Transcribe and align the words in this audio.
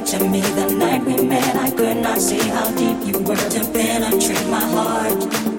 touch 0.00 0.20
of 0.20 0.30
me 0.30 0.40
the 0.40 0.66
night 0.74 1.04
we 1.04 1.16
met. 1.24 1.56
I 1.56 1.70
could 1.70 1.98
not 1.98 2.18
see 2.18 2.38
how 2.38 2.70
deep 2.74 3.06
you 3.06 3.18
were 3.20 3.36
to 3.36 3.60
penetrate 3.72 4.46
my 4.48 4.60
heart. 4.60 5.12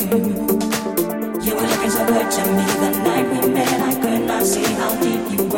Mm-hmm. 0.10 1.42
You 1.42 1.56
were 1.56 1.62
looking 1.62 1.90
so 1.90 2.06
good 2.06 2.32
to 2.32 2.42
me 2.58 2.66
the 2.84 2.92
night 3.04 3.26
we 3.30 3.54
met. 3.54 3.82
I 3.82 3.94
could 4.02 4.28
not 4.28 4.44
see 4.44 4.64
how 4.64 4.96
deep 5.02 5.40
you 5.40 5.46
were. 5.46 5.51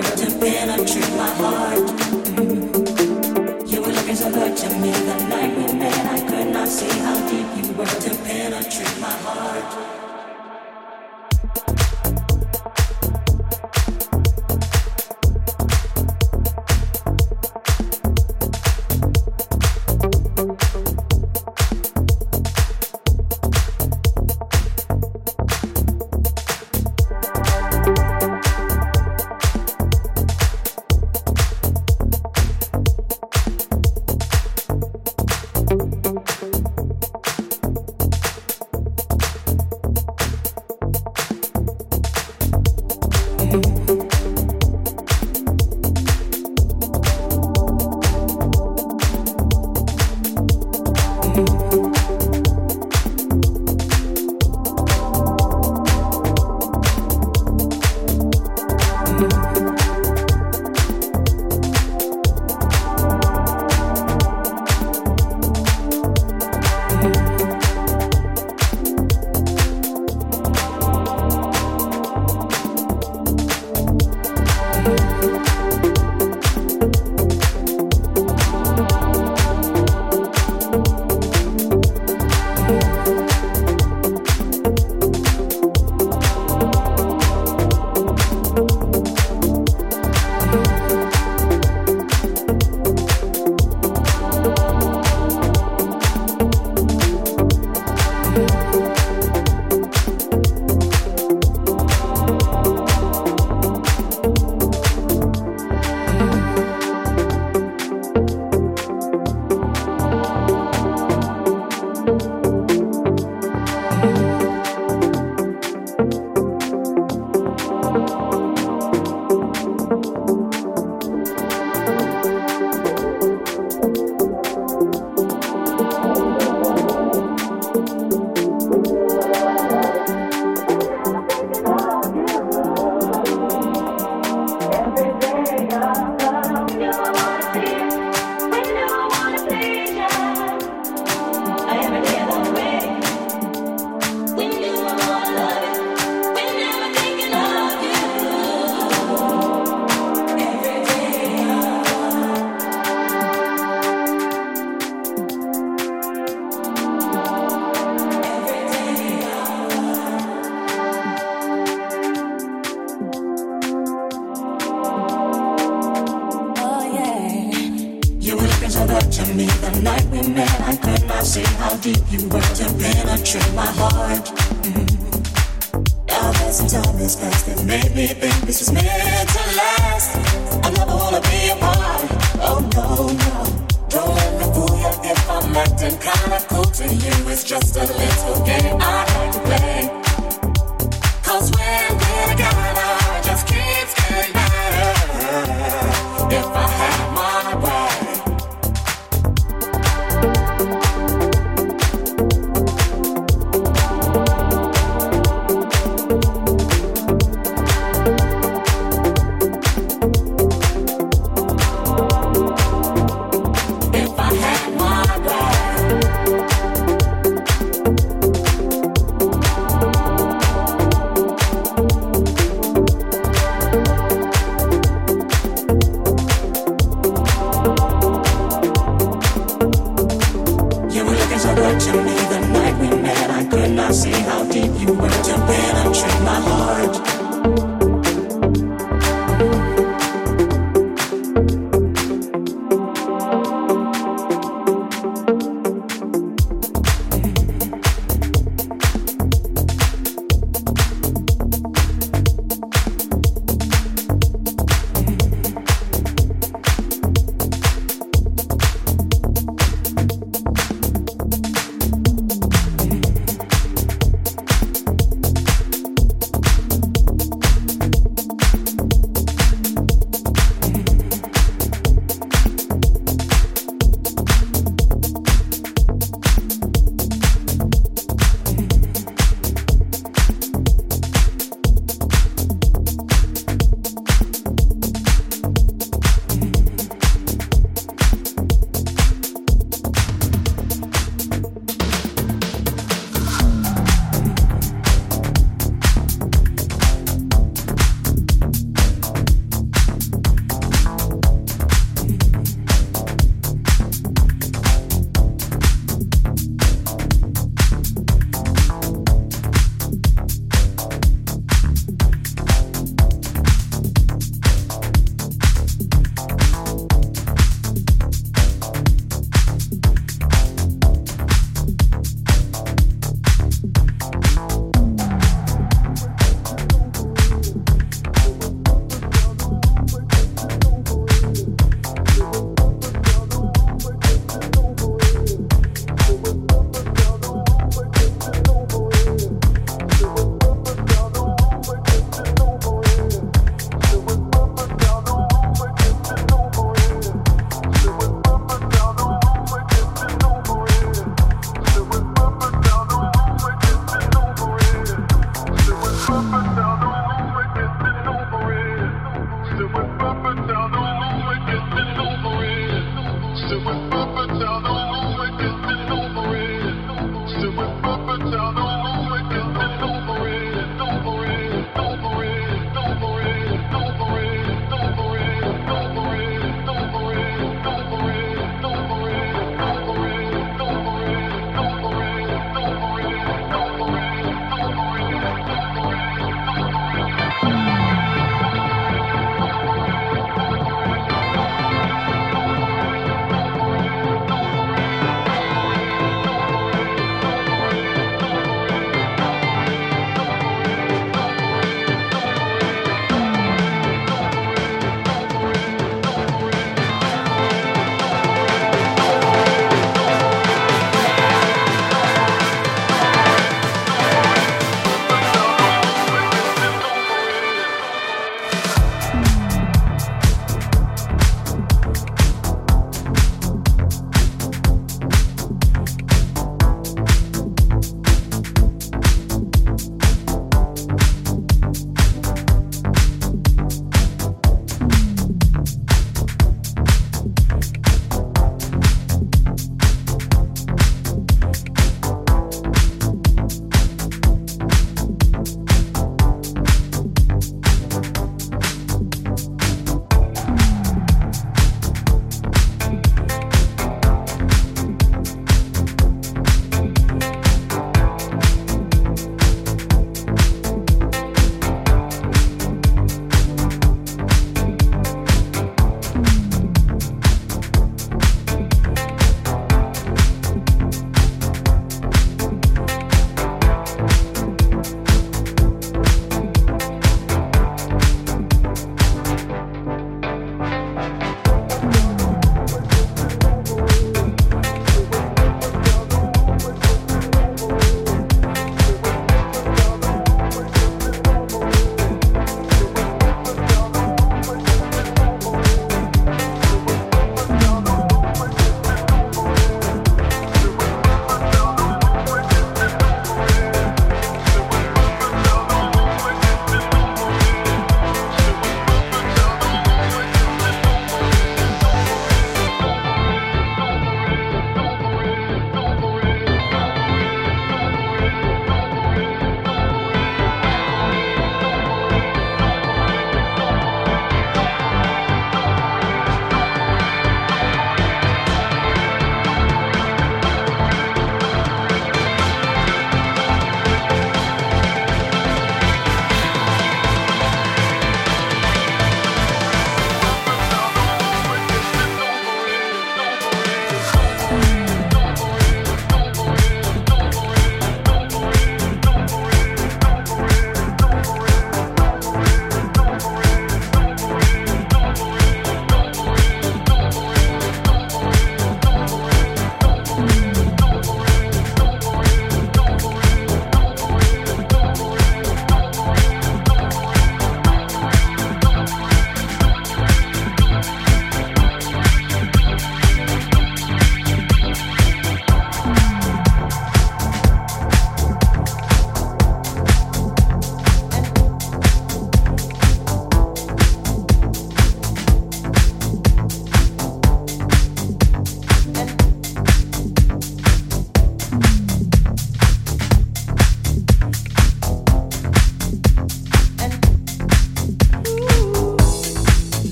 through 173.33 173.55
my 173.55 173.65
heart. 173.65 174.25
Mm-hmm. 174.61 176.05
Now 176.05 176.31
there's 176.33 176.57
some 176.57 176.67
time 176.67 176.99
that's 176.99 177.15
passed 177.15 177.47
that 177.47 177.65
made 177.65 177.95
me 177.95 178.05
think. 178.05 178.32